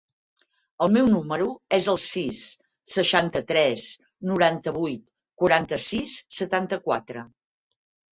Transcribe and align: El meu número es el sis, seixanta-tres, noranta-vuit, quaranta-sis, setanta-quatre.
El 0.83 0.89
meu 0.93 1.09
número 1.09 1.49
es 1.77 1.89
el 1.91 1.99
sis, 2.03 2.39
seixanta-tres, 2.93 3.85
noranta-vuit, 4.31 5.03
quaranta-sis, 5.43 6.17
setanta-quatre. 6.39 7.25